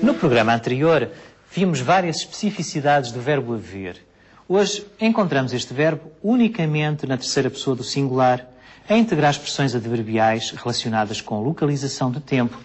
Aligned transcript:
No 0.00 0.14
programa 0.14 0.54
anterior, 0.54 1.10
vimos 1.52 1.80
várias 1.80 2.18
especificidades 2.18 3.10
do 3.10 3.20
verbo 3.20 3.54
haver. 3.54 3.96
Hoje 4.48 4.86
encontramos 5.00 5.52
este 5.52 5.74
verbo 5.74 6.12
unicamente 6.22 7.06
na 7.06 7.16
terceira 7.16 7.50
pessoa 7.50 7.74
do 7.74 7.82
singular, 7.82 8.48
a 8.88 8.96
integrar 8.96 9.32
expressões 9.32 9.74
adverbiais 9.74 10.52
relacionadas 10.52 11.20
com 11.20 11.42
localização 11.42 12.10
de 12.12 12.20
tempo 12.20 12.56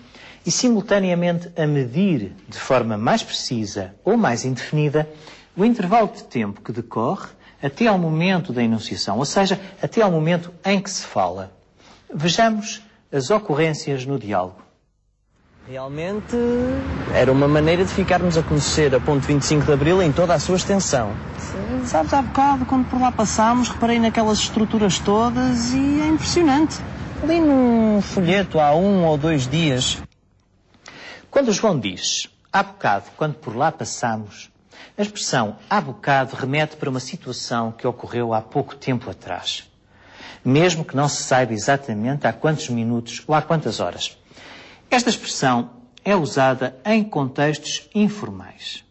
e, 0.45 0.51
simultaneamente, 0.51 1.49
a 1.57 1.65
medir 1.65 2.33
de 2.47 2.57
forma 2.57 2.97
mais 2.97 3.23
precisa 3.23 3.95
ou 4.05 4.15
mais 4.15 4.45
indefinida 4.45 5.09
o 5.57 5.65
intervalo 5.65 6.11
de 6.13 6.23
tempo 6.23 6.61
que 6.61 6.71
decorre 6.71 7.29
até 7.61 7.87
ao 7.87 7.97
momento 7.97 8.53
da 8.53 8.61
enunciação, 8.61 9.17
ou 9.17 9.25
seja, 9.25 9.59
até 9.81 10.01
ao 10.01 10.11
momento 10.11 10.53
em 10.63 10.79
que 10.79 10.89
se 10.89 11.03
fala. 11.03 11.51
Vejamos 12.13 12.81
as 13.11 13.31
ocorrências 13.31 14.05
no 14.05 14.19
diálogo. 14.19 14.61
Realmente 15.65 16.35
era 17.15 17.31
uma 17.31 17.47
maneira 17.47 17.85
de 17.85 17.93
ficarmos 17.93 18.37
a 18.37 18.43
conhecer 18.43 18.93
a 18.93 18.99
ponte 18.99 19.25
25 19.25 19.65
de 19.65 19.71
Abril 19.71 20.03
em 20.03 20.11
toda 20.11 20.33
a 20.33 20.39
sua 20.39 20.57
extensão. 20.57 21.13
Sim. 21.39 21.85
Sabes, 21.85 22.13
há 22.13 22.21
bocado, 22.21 22.65
quando 22.65 22.85
por 22.89 22.99
lá 22.99 23.13
passámos, 23.13 23.69
reparei 23.69 23.97
naquelas 23.97 24.39
estruturas 24.39 24.99
todas 24.99 25.71
e 25.71 26.01
é 26.01 26.07
impressionante. 26.07 26.81
Ali 27.23 27.39
num 27.39 28.01
folheto 28.01 28.59
há 28.59 28.75
um 28.75 29.05
ou 29.05 29.17
dois 29.17 29.47
dias. 29.47 30.03
Quando 31.31 31.47
o 31.47 31.53
João 31.53 31.79
diz, 31.79 32.27
há 32.51 32.61
bocado, 32.61 33.05
quando 33.15 33.35
por 33.35 33.55
lá 33.55 33.71
passámos, 33.71 34.51
a 34.97 35.01
expressão 35.01 35.55
há 35.69 35.79
bocado 35.79 36.35
remete 36.35 36.75
para 36.75 36.89
uma 36.89 36.99
situação 36.99 37.71
que 37.71 37.87
ocorreu 37.87 38.33
há 38.33 38.41
pouco 38.41 38.75
tempo 38.75 39.09
atrás. 39.09 39.63
Mesmo 40.43 40.83
que 40.83 40.93
não 40.93 41.07
se 41.07 41.23
saiba 41.23 41.53
exatamente 41.53 42.27
há 42.27 42.33
quantos 42.33 42.67
minutos 42.67 43.23
ou 43.25 43.33
há 43.33 43.41
quantas 43.41 43.79
horas. 43.79 44.17
Esta 44.93 45.09
expressão 45.09 45.71
é 46.05 46.15
usada 46.15 46.75
em 46.85 47.03
contextos 47.03 47.89
informais. 47.95 48.85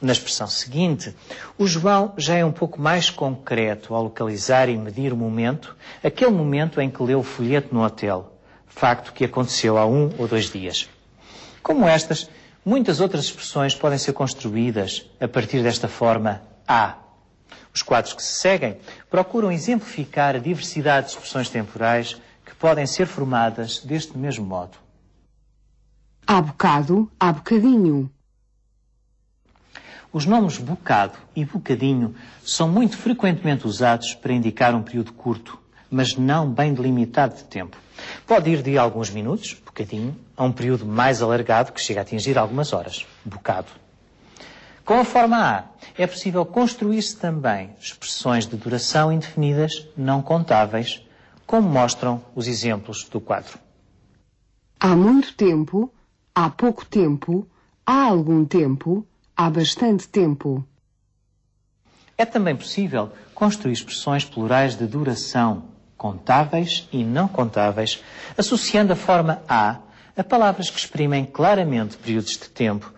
Na 0.00 0.12
expressão 0.12 0.46
seguinte, 0.46 1.12
o 1.58 1.66
João 1.66 2.14
já 2.16 2.36
é 2.36 2.44
um 2.44 2.52
pouco 2.52 2.80
mais 2.80 3.10
concreto 3.10 3.92
ao 3.92 4.04
localizar 4.04 4.68
e 4.68 4.76
medir 4.76 5.12
o 5.12 5.16
momento, 5.16 5.74
aquele 6.00 6.30
momento 6.30 6.80
em 6.80 6.88
que 6.88 7.02
leu 7.02 7.18
o 7.18 7.24
folheto 7.24 7.74
no 7.74 7.82
hotel, 7.82 8.38
facto 8.68 9.12
que 9.12 9.24
aconteceu 9.24 9.76
há 9.76 9.84
um 9.84 10.12
ou 10.16 10.28
dois 10.28 10.48
dias. 10.48 10.88
Como 11.60 11.88
estas, 11.88 12.30
muitas 12.64 13.00
outras 13.00 13.24
expressões 13.24 13.74
podem 13.74 13.98
ser 13.98 14.12
construídas 14.12 15.10
a 15.20 15.26
partir 15.26 15.60
desta 15.60 15.88
forma 15.88 16.40
A. 16.68 16.98
Os 17.74 17.82
quadros 17.82 18.14
que 18.14 18.22
se 18.22 18.34
seguem 18.34 18.76
procuram 19.10 19.50
exemplificar 19.50 20.36
a 20.36 20.38
diversidade 20.38 21.08
de 21.08 21.14
expressões 21.14 21.48
temporais 21.48 22.16
que 22.44 22.54
podem 22.54 22.86
ser 22.86 23.08
formadas 23.08 23.80
deste 23.80 24.16
mesmo 24.16 24.46
modo. 24.46 24.85
Há 26.28 26.42
bocado, 26.42 27.08
há 27.20 27.32
bocadinho. 27.32 28.10
Os 30.12 30.26
nomes 30.26 30.58
bocado 30.58 31.16
e 31.36 31.44
bocadinho 31.44 32.16
são 32.44 32.68
muito 32.68 32.96
frequentemente 32.96 33.64
usados 33.64 34.12
para 34.12 34.32
indicar 34.32 34.74
um 34.74 34.82
período 34.82 35.12
curto, 35.12 35.56
mas 35.88 36.16
não 36.16 36.50
bem 36.50 36.74
delimitado 36.74 37.36
de 37.36 37.44
tempo. 37.44 37.76
Pode 38.26 38.50
ir 38.50 38.60
de 38.60 38.76
alguns 38.76 39.08
minutos, 39.08 39.54
bocadinho, 39.54 40.16
a 40.36 40.42
um 40.42 40.50
período 40.50 40.84
mais 40.84 41.22
alargado 41.22 41.70
que 41.72 41.80
chega 41.80 42.00
a 42.00 42.02
atingir 42.02 42.36
algumas 42.36 42.72
horas, 42.72 43.06
bocado. 43.24 43.68
Com 44.84 44.98
a 44.98 45.04
forma 45.04 45.36
A, 45.36 45.64
é 45.96 46.08
possível 46.08 46.44
construir-se 46.44 47.16
também 47.16 47.70
expressões 47.80 48.48
de 48.48 48.56
duração 48.56 49.12
indefinidas 49.12 49.86
não 49.96 50.20
contáveis, 50.22 51.06
como 51.46 51.68
mostram 51.68 52.20
os 52.34 52.48
exemplos 52.48 53.04
do 53.04 53.20
quadro. 53.20 53.60
Há 54.80 54.88
muito 54.96 55.32
tempo, 55.34 55.92
há 56.36 56.50
pouco 56.50 56.84
tempo, 56.84 57.48
há 57.86 58.04
algum 58.04 58.44
tempo, 58.44 59.06
há 59.34 59.48
bastante 59.48 60.06
tempo. 60.06 60.62
É 62.18 62.26
também 62.26 62.54
possível 62.54 63.10
construir 63.34 63.72
expressões 63.72 64.22
plurais 64.22 64.76
de 64.76 64.86
duração, 64.86 65.64
contáveis 65.96 66.86
e 66.92 67.02
não 67.02 67.26
contáveis, 67.26 68.04
associando 68.36 68.92
a 68.92 68.96
forma 68.96 69.42
a 69.48 69.78
a 70.14 70.24
palavras 70.24 70.70
que 70.70 70.78
exprimem 70.78 71.26
claramente 71.26 71.98
períodos 71.98 72.32
de 72.38 72.48
tempo. 72.48 72.90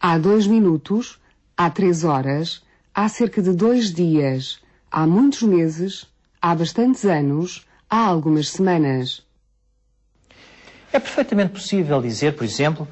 Há 0.00 0.18
dois 0.18 0.46
minutos, 0.46 1.18
há 1.56 1.68
três 1.68 2.04
horas, 2.04 2.62
há 2.94 3.08
cerca 3.08 3.42
de 3.42 3.52
dois 3.52 3.92
dias, 3.92 4.60
há 4.88 5.04
muitos 5.04 5.42
meses, 5.42 6.06
há 6.40 6.54
bastantes 6.54 7.04
anos, 7.04 7.66
há 7.90 8.06
algumas 8.06 8.50
semanas. 8.50 9.26
É 10.92 11.00
perfeitamente 11.00 11.52
possível 11.52 12.02
dizer, 12.02 12.36
por 12.36 12.44
exemplo, 12.44 12.86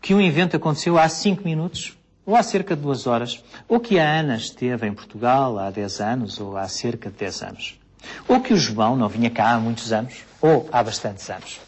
que 0.00 0.12
um 0.12 0.20
evento 0.20 0.56
aconteceu 0.56 0.98
há 0.98 1.08
cinco 1.08 1.44
minutos, 1.44 1.96
ou 2.26 2.34
há 2.34 2.42
cerca 2.42 2.74
de 2.74 2.82
duas 2.82 3.06
horas, 3.06 3.44
ou 3.68 3.78
que 3.78 3.98
a 3.98 4.18
Ana 4.18 4.36
esteve 4.36 4.86
em 4.88 4.92
Portugal 4.92 5.58
há 5.58 5.70
dez 5.70 6.00
anos, 6.00 6.40
ou 6.40 6.56
há 6.56 6.66
cerca 6.66 7.10
de 7.10 7.16
dez 7.16 7.42
anos. 7.42 7.78
Ou 8.26 8.40
que 8.40 8.52
o 8.52 8.56
João 8.56 8.96
não 8.96 9.08
vinha 9.08 9.30
cá 9.30 9.52
há 9.52 9.60
muitos 9.60 9.92
anos, 9.92 10.24
ou 10.40 10.68
há 10.72 10.82
bastantes 10.82 11.30
anos. 11.30 11.60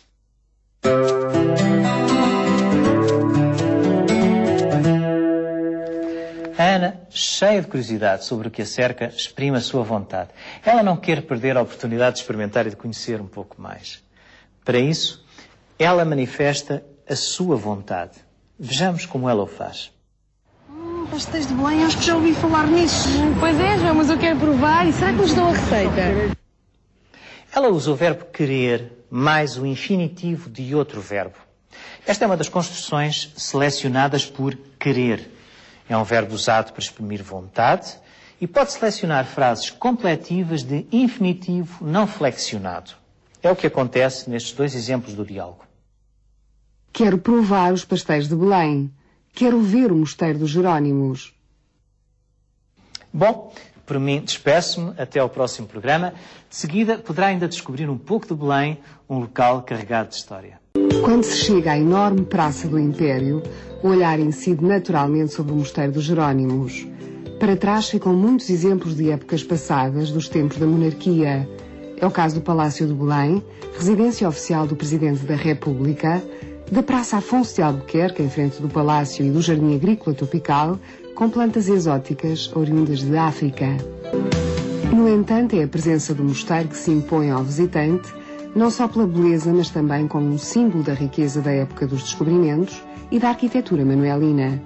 A 6.59 6.63
Ana, 6.63 7.01
cheia 7.11 7.61
de 7.61 7.69
curiosidade 7.69 8.25
sobre 8.25 8.49
o 8.49 8.51
que 8.51 8.63
a 8.63 8.67
cerca, 8.67 9.07
exprime 9.07 9.59
a 9.59 9.61
sua 9.61 9.85
vontade. 9.85 10.31
Ela 10.65 10.83
não 10.83 10.97
quer 10.97 11.23
perder 11.23 11.57
a 11.57 11.63
oportunidade 11.63 12.17
de 12.17 12.23
experimentar 12.23 12.67
e 12.67 12.71
de 12.71 12.77
conhecer 12.77 13.21
um 13.21 13.27
pouco 13.27 13.61
mais. 13.61 14.03
Para 14.65 14.79
isso, 14.79 15.25
ela 15.79 16.05
manifesta 16.05 16.85
a 17.09 17.15
sua 17.15 17.57
vontade. 17.57 18.19
Vejamos 18.59 19.05
como 19.05 19.29
ela 19.29 19.43
o 19.43 19.47
faz. 19.47 19.93
Hum, 20.71 21.07
pastéis 21.11 21.47
de 21.47 21.55
Belém, 21.55 21.85
acho 21.85 21.99
que 21.99 22.05
já 22.05 22.15
ouvi 22.15 22.35
falar 22.35 22.67
nisso. 22.67 23.09
Pois 23.39 23.59
é, 23.61 23.79
João, 23.79 23.95
mas 23.95 24.11
eu 24.11 24.19
quero 24.19 24.39
provar. 24.39 24.87
E 24.87 24.93
será 24.93 25.13
que 25.13 25.19
nos 25.19 25.35
dão 25.35 25.49
a 25.49 25.53
receita? 25.53 26.37
Ela 27.55 27.69
usa 27.69 27.91
o 27.91 27.95
verbo 27.95 28.25
querer 28.27 29.05
mais 29.11 29.57
o 29.57 29.67
infinitivo 29.67 30.51
de 30.51 30.75
outro 30.75 31.01
verbo. 31.01 31.37
Esta 32.07 32.25
é 32.25 32.27
uma 32.27 32.37
das 32.37 32.49
construções 32.49 33.33
selecionadas 33.37 34.25
por 34.25 34.57
querer. 34.79 35.31
É 35.89 35.97
um 35.97 36.05
verbo 36.05 36.35
usado 36.35 36.73
para 36.73 36.83
exprimir 36.83 37.23
vontade 37.23 37.97
e 38.41 38.47
pode 38.47 38.73
selecionar 38.73 39.25
frases 39.25 39.71
completivas 39.71 40.63
de 40.63 40.87
infinitivo 40.91 41.85
não 41.85 42.07
flexionado. 42.07 42.93
É 43.47 43.53
o 43.53 43.55
que 43.55 43.69
acontece 43.69 44.29
nestes 44.29 44.53
dois 44.53 44.75
exemplos 44.75 45.15
do 45.15 45.25
diálogo. 45.25 45.65
Quero 46.93 47.17
provar 47.17 47.73
os 47.73 47.85
pastéis 47.85 48.27
de 48.27 48.35
Belém. 48.35 48.91
Quero 49.33 49.61
ver 49.61 49.93
o 49.93 49.95
Mosteiro 49.95 50.41
dos 50.41 50.51
Jerónimos. 50.51 51.33
Bom, 53.13 53.53
por 53.87 54.01
mim, 54.01 54.21
despeço-me 54.21 54.95
até 54.99 55.21
ao 55.21 55.29
próximo 55.29 55.69
programa. 55.69 56.13
De 56.51 56.57
seguida, 56.57 56.99
poderá 56.99 57.29
ainda 57.29 57.47
descobrir 57.47 57.89
um 57.89 57.97
pouco 57.97 58.27
de 58.27 58.35
Belém, 58.35 58.81
um 59.09 59.21
local 59.21 59.63
carregado 59.63 60.09
de 60.09 60.17
história. 60.17 60.59
Quando 61.05 61.23
se 61.23 61.37
chega 61.37 61.71
à 61.71 61.79
enorme 61.79 62.25
Praça 62.25 62.67
do 62.67 62.81
Império, 62.81 63.45
o 63.81 63.87
olhar 63.87 64.19
incide 64.19 64.65
naturalmente 64.65 65.33
sobre 65.33 65.53
o 65.53 65.57
Mosteiro 65.57 65.93
dos 65.93 66.03
Jerónimos. 66.03 66.85
Para 67.39 67.57
trás 67.57 67.89
ficam 67.89 68.13
muitos 68.13 68.51
exemplos 68.51 68.97
de 68.97 69.09
épocas 69.09 69.45
passadas, 69.45 70.11
dos 70.11 70.29
tempos 70.29 70.59
da 70.59 70.67
monarquia. 70.67 71.49
É 71.99 72.07
o 72.07 72.11
caso 72.11 72.35
do 72.35 72.41
Palácio 72.43 72.87
de 72.87 72.93
Belém, 72.93 73.43
residência 73.77 74.29
oficial 74.29 74.67
do 74.67 74.77
Presidente 74.77 75.25
da 75.25 75.35
República, 75.35 76.23
da 76.71 76.83
Praça 76.83 77.17
Afonso 77.17 77.55
de 77.55 77.63
Albuquerque, 77.63 78.23
em 78.23 78.29
frente 78.29 78.61
do 78.61 78.69
Palácio 78.69 79.25
e 79.25 79.31
do 79.31 79.41
Jardim 79.41 79.75
Agrícola 79.75 80.15
Tropical, 80.15 80.79
com 81.15 81.31
plantas 81.31 81.69
exóticas 81.69 82.55
oriundas 82.55 83.01
de 83.01 83.17
África. 83.17 83.67
No 84.93 85.09
entanto, 85.09 85.57
é 85.57 85.65
a 85.65 85.69
presença 85.69 86.13
do 86.13 86.23
mosteiro 86.23 86.69
que 86.69 86.77
se 86.77 86.91
impõe 86.91 87.31
ao 87.31 87.43
visitante, 87.43 88.13
não 88.55 88.71
só 88.71 88.87
pela 88.87 89.07
beleza, 89.07 89.53
mas 89.53 89.71
também 89.71 90.07
como 90.07 90.27
um 90.27 90.39
símbolo 90.39 90.83
da 90.83 90.93
riqueza 90.93 91.41
da 91.41 91.51
época 91.51 91.87
dos 91.87 92.03
descobrimentos 92.03 92.83
e 93.11 93.19
da 93.19 93.31
arquitetura 93.31 93.85
manuelina. 93.85 94.61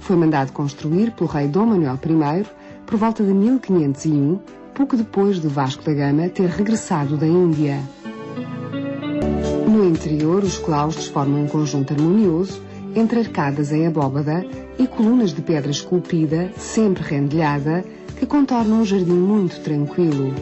Foi 0.00 0.14
mandado 0.14 0.52
construir 0.52 1.10
pelo 1.12 1.28
rei 1.28 1.48
Dom 1.48 1.66
Manuel 1.66 1.98
I 2.04 2.46
por 2.86 2.96
volta 2.96 3.24
de 3.24 3.32
1501, 3.32 4.38
pouco 4.76 4.94
depois 4.94 5.40
de 5.40 5.48
Vasco 5.48 5.82
da 5.82 5.94
Gama 5.94 6.28
ter 6.28 6.50
regressado 6.50 7.16
da 7.16 7.26
Índia. 7.26 7.80
No 9.66 9.88
interior, 9.88 10.44
os 10.44 10.58
claustros 10.58 11.06
formam 11.06 11.44
um 11.44 11.48
conjunto 11.48 11.94
harmonioso 11.94 12.60
entre 12.94 13.20
arcadas 13.20 13.72
em 13.72 13.86
abóbada 13.86 14.44
e 14.78 14.86
colunas 14.86 15.32
de 15.32 15.40
pedra 15.40 15.70
esculpida, 15.70 16.52
sempre 16.58 17.02
rendilhada, 17.02 17.82
que 18.18 18.26
contornam 18.26 18.82
um 18.82 18.84
jardim 18.84 19.14
muito 19.14 19.60
tranquilo. 19.60 20.34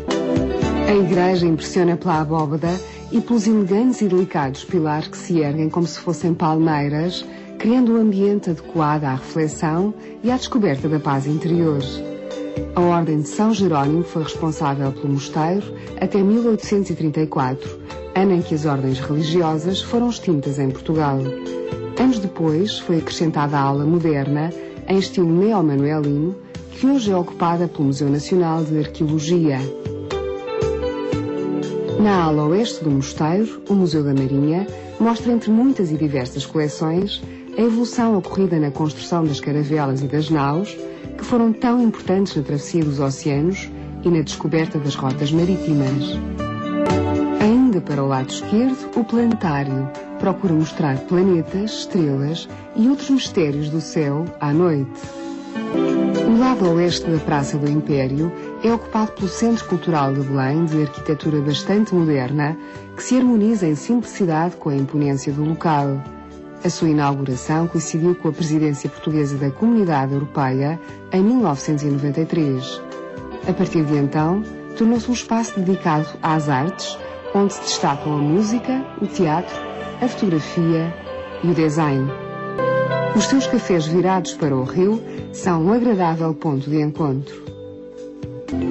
A 0.88 0.92
igreja 0.92 1.46
impressiona 1.46 1.96
pela 1.96 2.20
abóbada 2.20 2.68
e 3.12 3.20
pelos 3.20 3.46
elegantes 3.46 4.00
e 4.00 4.08
delicados 4.08 4.64
pilares 4.64 5.06
que 5.06 5.16
se 5.16 5.38
erguem 5.38 5.70
como 5.70 5.86
se 5.86 6.00
fossem 6.00 6.34
palmeiras, 6.34 7.24
criando 7.56 7.92
um 7.92 8.00
ambiente 8.00 8.50
adequado 8.50 9.04
à 9.04 9.14
reflexão 9.14 9.94
e 10.24 10.30
à 10.30 10.36
descoberta 10.36 10.88
da 10.88 10.98
paz 10.98 11.24
interior. 11.24 11.80
A 12.74 12.80
Ordem 12.80 13.20
de 13.20 13.28
São 13.28 13.52
Jerónimo 13.54 14.02
foi 14.02 14.22
responsável 14.22 14.92
pelo 14.92 15.14
mosteiro 15.14 15.62
até 16.00 16.22
1834, 16.22 17.68
ano 18.14 18.32
em 18.32 18.42
que 18.42 18.54
as 18.54 18.64
ordens 18.64 18.98
religiosas 18.98 19.80
foram 19.80 20.10
extintas 20.10 20.58
em 20.58 20.70
Portugal. 20.70 21.18
Anos 21.98 22.18
depois, 22.18 22.78
foi 22.78 22.98
acrescentada 22.98 23.56
a 23.56 23.62
ala 23.62 23.84
moderna, 23.84 24.52
em 24.88 24.98
estilo 24.98 25.32
neo-manuelino, 25.32 26.34
que 26.72 26.86
hoje 26.86 27.10
é 27.10 27.16
ocupada 27.16 27.68
pelo 27.68 27.84
Museu 27.84 28.10
Nacional 28.10 28.64
de 28.64 28.78
Arqueologia. 28.78 29.58
Na 32.00 32.24
ala 32.24 32.46
oeste 32.48 32.82
do 32.82 32.90
mosteiro, 32.90 33.62
o 33.68 33.74
Museu 33.74 34.02
da 34.02 34.12
Marinha 34.12 34.66
mostra 35.00 35.32
entre 35.32 35.50
muitas 35.50 35.90
e 35.90 35.96
diversas 35.96 36.44
coleções 36.44 37.22
a 37.56 37.60
evolução 37.60 38.16
ocorrida 38.16 38.58
na 38.58 38.70
construção 38.70 39.24
das 39.24 39.40
caravelas 39.40 40.02
e 40.02 40.06
das 40.06 40.28
naus, 40.28 40.76
que 41.16 41.24
foram 41.24 41.52
tão 41.52 41.80
importantes 41.80 42.34
na 42.34 42.42
travessia 42.42 42.84
dos 42.84 42.98
oceanos 42.98 43.70
e 44.02 44.08
na 44.08 44.22
descoberta 44.22 44.78
das 44.78 44.94
rotas 44.94 45.30
marítimas. 45.30 46.18
Ainda 47.40 47.80
para 47.80 48.02
o 48.02 48.08
lado 48.08 48.30
esquerdo, 48.30 48.90
o 48.96 49.04
planetário 49.04 49.88
procura 50.18 50.54
mostrar 50.54 50.98
planetas, 51.00 51.70
estrelas 51.70 52.48
e 52.74 52.88
outros 52.88 53.10
mistérios 53.10 53.68
do 53.68 53.80
céu 53.80 54.24
à 54.40 54.52
noite. 54.52 54.90
O 56.26 56.38
lado 56.38 56.68
oeste 56.70 57.08
da 57.08 57.18
Praça 57.18 57.56
do 57.56 57.70
Império 57.70 58.32
é 58.62 58.72
ocupado 58.72 59.12
pelo 59.12 59.28
Centro 59.28 59.64
Cultural 59.66 60.12
de 60.14 60.22
Belém, 60.22 60.64
de 60.64 60.82
arquitetura 60.82 61.40
bastante 61.40 61.94
moderna, 61.94 62.56
que 62.96 63.02
se 63.02 63.16
harmoniza 63.16 63.66
em 63.66 63.74
simplicidade 63.74 64.56
com 64.56 64.70
a 64.70 64.76
imponência 64.76 65.32
do 65.32 65.44
local. 65.44 66.02
A 66.64 66.70
sua 66.70 66.88
inauguração 66.88 67.66
coincidiu 67.68 68.14
com 68.14 68.28
a 68.28 68.32
presidência 68.32 68.88
portuguesa 68.88 69.36
da 69.36 69.50
Comunidade 69.50 70.14
Europeia 70.14 70.80
em 71.12 71.22
1993. 71.22 72.80
A 73.46 73.52
partir 73.52 73.84
de 73.84 73.94
então, 73.98 74.42
tornou-se 74.78 75.10
um 75.10 75.12
espaço 75.12 75.60
dedicado 75.60 76.08
às 76.22 76.48
artes, 76.48 76.96
onde 77.34 77.52
se 77.52 77.60
destacam 77.60 78.14
a 78.14 78.16
música, 78.16 78.82
o 79.02 79.06
teatro, 79.06 79.54
a 80.00 80.08
fotografia 80.08 80.94
e 81.42 81.48
o 81.50 81.54
design. 81.54 82.10
Os 83.14 83.24
seus 83.26 83.46
cafés 83.46 83.86
virados 83.86 84.32
para 84.32 84.56
o 84.56 84.64
rio 84.64 85.02
são 85.34 85.66
um 85.66 85.72
agradável 85.72 86.32
ponto 86.32 86.70
de 86.70 86.80
encontro. 86.80 87.44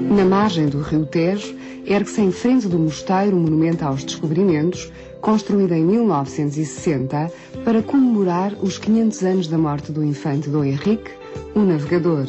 Na 0.10 0.26
margem 0.26 0.66
do 0.68 0.82
rio 0.82 1.06
Tejo, 1.06 1.56
ergue-se 1.86 2.22
em 2.22 2.32
frente 2.32 2.68
do 2.68 2.80
mosteiro 2.80 3.38
um 3.38 3.42
monumento 3.42 3.86
aos 3.86 4.04
descobrimentos, 4.04 4.92
construído 5.24 5.72
em 5.72 5.86
1960 5.86 7.32
para 7.64 7.82
comemorar 7.82 8.54
os 8.62 8.78
500 8.78 9.24
anos 9.24 9.48
da 9.48 9.58
morte 9.58 9.90
do 9.90 10.04
infante 10.04 10.50
Dom 10.50 10.66
Henrique, 10.66 11.12
o 11.56 11.62
navegador. 11.62 12.28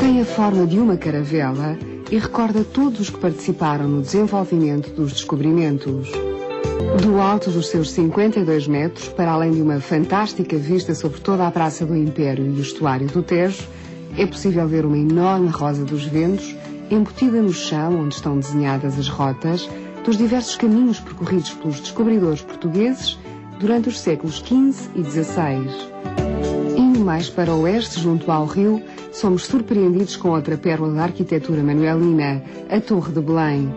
Tem 0.00 0.20
a 0.20 0.24
forma 0.24 0.66
de 0.66 0.80
uma 0.80 0.96
caravela 0.96 1.78
e 2.10 2.18
recorda 2.18 2.64
todos 2.64 2.98
os 2.98 3.10
que 3.10 3.20
participaram 3.20 3.88
no 3.88 4.02
desenvolvimento 4.02 4.90
dos 4.90 5.12
descobrimentos. 5.12 6.10
Do 7.00 7.20
alto 7.20 7.52
dos 7.52 7.68
seus 7.68 7.92
52 7.92 8.66
metros, 8.66 9.08
para 9.08 9.30
além 9.30 9.52
de 9.52 9.62
uma 9.62 9.80
fantástica 9.80 10.56
vista 10.56 10.92
sobre 10.92 11.20
toda 11.20 11.46
a 11.46 11.52
Praça 11.52 11.86
do 11.86 11.96
Império 11.96 12.44
e 12.44 12.48
o 12.50 12.60
estuário 12.60 13.06
do 13.06 13.22
Tejo, 13.22 13.62
é 14.18 14.26
possível 14.26 14.66
ver 14.66 14.84
uma 14.84 14.98
enorme 14.98 15.48
rosa 15.48 15.84
dos 15.84 16.04
ventos 16.04 16.52
embutida 16.90 17.40
no 17.40 17.52
chão 17.52 18.00
onde 18.00 18.16
estão 18.16 18.38
desenhadas 18.38 18.98
as 18.98 19.08
rotas 19.08 19.68
dos 20.04 20.18
diversos 20.18 20.54
caminhos 20.56 21.00
percorridos 21.00 21.50
pelos 21.54 21.80
descobridores 21.80 22.42
portugueses 22.42 23.18
durante 23.58 23.88
os 23.88 23.98
séculos 23.98 24.36
XV 24.36 24.90
e 24.94 25.02
XVI. 25.02 25.66
Indo 26.76 27.00
mais 27.00 27.30
para 27.30 27.54
o 27.54 27.62
oeste, 27.62 28.00
junto 28.00 28.30
ao 28.30 28.44
rio, 28.44 28.82
somos 29.10 29.46
surpreendidos 29.46 30.16
com 30.16 30.30
outra 30.30 30.58
pérola 30.58 30.92
da 30.92 31.02
arquitetura 31.04 31.62
manuelina, 31.62 32.42
a 32.68 32.80
Torre 32.80 33.12
de 33.12 33.20
Belém. 33.20 33.74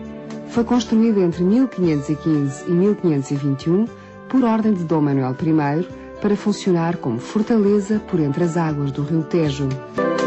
Foi 0.48 0.64
construída 0.64 1.20
entre 1.20 1.42
1515 1.42 2.64
e 2.68 2.70
1521 2.72 3.86
por 4.28 4.44
ordem 4.44 4.74
de 4.74 4.84
Dom 4.84 5.00
Manuel 5.00 5.34
I 5.40 5.86
para 6.20 6.36
funcionar 6.36 6.96
como 6.96 7.18
fortaleza 7.18 8.00
por 8.00 8.20
entre 8.20 8.44
as 8.44 8.56
águas 8.56 8.92
do 8.92 9.02
rio 9.02 9.22
Tejo. 9.22 9.68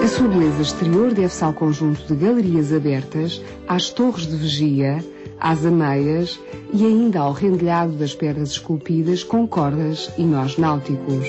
A 0.03 0.07
sua 0.07 0.27
beleza 0.27 0.61
exterior 0.61 1.13
deve-se 1.13 1.43
ao 1.43 1.53
conjunto 1.53 2.01
de 2.07 2.15
galerias 2.15 2.73
abertas, 2.73 3.39
às 3.67 3.89
torres 3.91 4.25
de 4.25 4.35
vigia, 4.35 5.03
às 5.41 5.65
ameias 5.65 6.39
e 6.71 6.85
ainda 6.85 7.19
ao 7.19 7.33
rendilhado 7.33 7.93
das 7.93 8.13
pedras 8.13 8.51
esculpidas 8.51 9.23
com 9.23 9.47
cordas 9.47 10.09
e 10.17 10.23
nós 10.23 10.57
náuticos. 10.57 11.27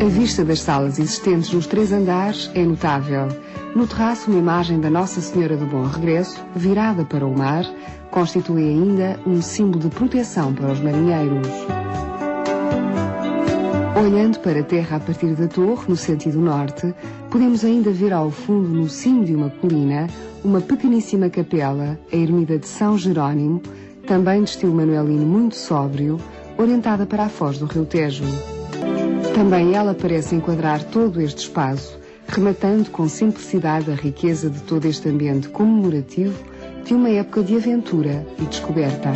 A 0.00 0.08
vista 0.08 0.44
das 0.44 0.60
salas 0.60 0.98
existentes 0.98 1.52
nos 1.52 1.66
três 1.66 1.92
andares 1.92 2.50
é 2.54 2.64
notável. 2.64 3.28
No 3.74 3.86
terraço, 3.86 4.30
uma 4.30 4.38
imagem 4.38 4.80
da 4.80 4.90
Nossa 4.90 5.20
Senhora 5.20 5.56
do 5.56 5.66
Bom 5.66 5.84
Regresso, 5.84 6.44
virada 6.54 7.04
para 7.04 7.26
o 7.26 7.36
mar, 7.36 7.64
constitui 8.10 8.62
ainda 8.62 9.18
um 9.26 9.40
símbolo 9.40 9.88
de 9.88 9.94
proteção 9.94 10.52
para 10.52 10.72
os 10.72 10.80
marinheiros. 10.80 11.48
Olhando 14.02 14.38
para 14.40 14.60
a 14.60 14.64
terra 14.64 14.96
a 14.96 15.00
partir 15.00 15.34
da 15.34 15.46
torre, 15.46 15.84
no 15.88 15.96
sentido 15.96 16.40
norte, 16.40 16.94
podemos 17.30 17.64
ainda 17.64 17.90
ver 17.92 18.12
ao 18.12 18.30
fundo, 18.30 18.68
no 18.68 18.88
cimo 18.88 19.24
de 19.24 19.34
uma 19.34 19.50
colina, 19.50 20.08
uma 20.44 20.60
pequeníssima 20.60 21.30
capela, 21.30 21.98
a 22.12 22.16
ermida 22.16 22.58
de 22.58 22.66
São 22.66 22.98
Jerónimo, 22.98 23.62
também 24.06 24.42
de 24.42 24.50
estilo 24.50 24.74
manuelino 24.74 25.24
muito 25.24 25.54
sóbrio, 25.54 26.18
orientada 26.58 27.06
para 27.06 27.26
a 27.26 27.28
foz 27.28 27.58
do 27.58 27.66
rio 27.66 27.86
Tejo. 27.86 28.24
Também 29.34 29.74
ela 29.74 29.94
parece 29.94 30.34
enquadrar 30.34 30.82
todo 30.84 31.20
este 31.20 31.42
espaço, 31.42 31.98
rematando 32.26 32.90
com 32.90 33.08
simplicidade 33.08 33.90
a 33.90 33.94
riqueza 33.94 34.50
de 34.50 34.60
todo 34.62 34.86
este 34.86 35.08
ambiente 35.08 35.48
comemorativo 35.48 36.36
de 36.84 36.94
uma 36.94 37.10
época 37.10 37.44
de 37.44 37.56
aventura 37.56 38.26
e 38.40 38.44
descoberta. 38.44 39.10